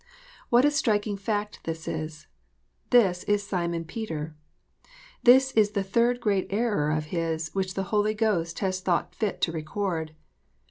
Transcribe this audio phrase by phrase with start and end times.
[0.49, 2.25] What a striking fact this is.
[2.89, 4.35] This is Simon Peter!
[5.21, 9.41] This is the third great error of his, which the Holy Ghost has thought fit
[9.41, 10.15] to record